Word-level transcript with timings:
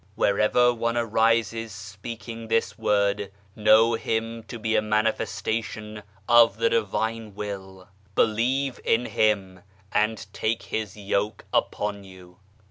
Wherever 0.15 0.73
one 0.73 0.97
arises 0.97 1.71
speaking 1.71 2.47
this 2.47 2.75
Word, 2.75 3.31
know 3.55 3.93
him 3.93 4.41
to 4.45 4.57
be 4.57 4.75
a 4.75 4.81
Manifestation 4.81 6.01
of 6.27 6.57
the 6.57 6.71
Divine 6.71 7.35
Will, 7.35 7.87
believe 8.15 8.79
in 8.83 9.05
him, 9.05 9.59
and 9.91 10.25
take 10.33 10.63
his 10.63 10.97
yoke 10.97 11.45
upon 11.53 12.03
you." 12.03 12.37